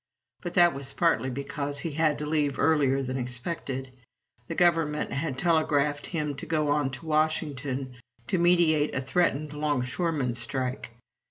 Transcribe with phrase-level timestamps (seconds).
[0.41, 3.91] But that was partly because he had to leave earlier than expected.
[4.47, 7.93] The Government had telegraphed him to go on to Washington,
[8.25, 10.89] to mediate a threatened longshoremen's strike.